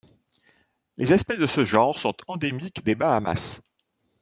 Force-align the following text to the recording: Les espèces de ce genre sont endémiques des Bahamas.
Les 0.97 1.13
espèces 1.13 1.37
de 1.37 1.45
ce 1.45 1.63
genre 1.63 1.99
sont 1.99 2.15
endémiques 2.25 2.83
des 2.83 2.95
Bahamas. 2.95 3.61